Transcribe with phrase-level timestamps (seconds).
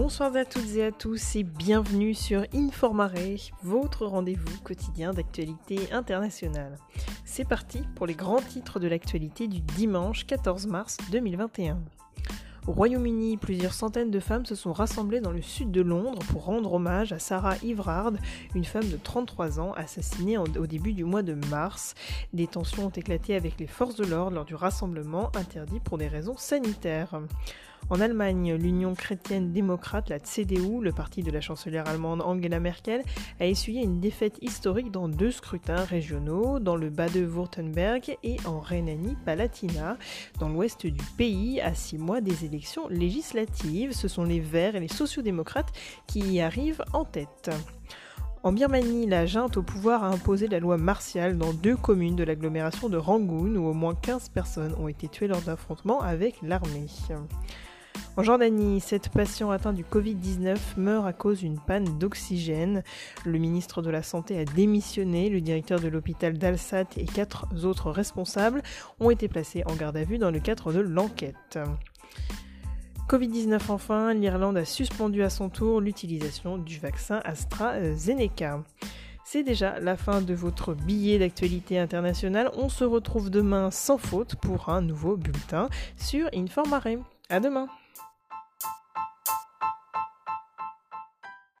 [0.00, 3.10] Bonsoir à toutes et à tous et bienvenue sur Informare,
[3.64, 6.78] votre rendez-vous quotidien d'actualité internationale.
[7.24, 11.80] C'est parti pour les grands titres de l'actualité du dimanche 14 mars 2021.
[12.68, 16.44] Au Royaume-Uni, plusieurs centaines de femmes se sont rassemblées dans le sud de Londres pour
[16.44, 18.12] rendre hommage à Sarah Ivrard,
[18.54, 21.96] une femme de 33 ans assassinée au début du mois de mars.
[22.32, 26.06] Des tensions ont éclaté avec les forces de l'ordre lors du rassemblement interdit pour des
[26.06, 27.20] raisons sanitaires.
[27.90, 33.02] En Allemagne, l'Union chrétienne démocrate, la CDU, le parti de la chancelière allemande Angela Merkel,
[33.40, 39.96] a essuyé une défaite historique dans deux scrutins régionaux, dans le Bade-Württemberg et en Rhénanie-Palatinat,
[40.38, 43.92] dans l'ouest du pays, à six mois des élections législatives.
[43.92, 45.72] Ce sont les Verts et les sociodémocrates
[46.06, 47.50] qui y arrivent en tête.
[48.42, 52.22] En Birmanie, la junte au pouvoir a imposé la loi martiale dans deux communes de
[52.22, 56.86] l'agglomération de Rangoon où au moins 15 personnes ont été tuées lors d'affrontements avec l'armée.
[58.18, 62.82] En Jordanie, cette patient atteint du Covid-19 meurt à cause d'une panne d'oxygène.
[63.24, 67.92] Le ministre de la Santé a démissionné, le directeur de l'hôpital d'Al-Sat et quatre autres
[67.92, 68.64] responsables
[68.98, 71.60] ont été placés en garde à vue dans le cadre de l'enquête.
[73.08, 78.64] Covid-19 enfin, l'Irlande a suspendu à son tour l'utilisation du vaccin AstraZeneca.
[79.30, 82.50] C'est déjà la fin de votre billet d'actualité internationale.
[82.54, 86.86] On se retrouve demain sans faute pour un nouveau bulletin sur Informare.
[87.28, 87.68] À demain!